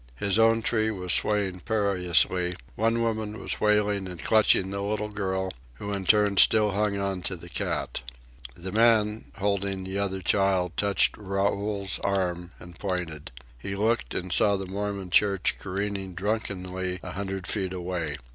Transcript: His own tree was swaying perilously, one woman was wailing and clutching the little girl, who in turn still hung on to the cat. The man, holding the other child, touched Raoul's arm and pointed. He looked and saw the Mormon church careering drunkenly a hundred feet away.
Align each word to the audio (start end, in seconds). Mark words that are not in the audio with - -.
His 0.15 0.39
own 0.39 0.63
tree 0.63 0.89
was 0.89 1.13
swaying 1.13 1.59
perilously, 1.59 2.55
one 2.73 3.03
woman 3.03 3.37
was 3.37 3.61
wailing 3.61 4.07
and 4.09 4.23
clutching 4.23 4.71
the 4.71 4.81
little 4.81 5.09
girl, 5.11 5.51
who 5.75 5.93
in 5.93 6.05
turn 6.05 6.37
still 6.37 6.71
hung 6.71 6.97
on 6.97 7.21
to 7.21 7.35
the 7.35 7.49
cat. 7.49 8.01
The 8.55 8.71
man, 8.71 9.25
holding 9.37 9.83
the 9.83 9.99
other 9.99 10.21
child, 10.23 10.75
touched 10.75 11.17
Raoul's 11.17 11.99
arm 11.99 12.51
and 12.57 12.79
pointed. 12.79 13.29
He 13.59 13.75
looked 13.75 14.15
and 14.15 14.33
saw 14.33 14.55
the 14.55 14.65
Mormon 14.65 15.11
church 15.11 15.57
careering 15.59 16.15
drunkenly 16.15 16.99
a 17.03 17.11
hundred 17.11 17.45
feet 17.45 17.71
away. 17.71 18.15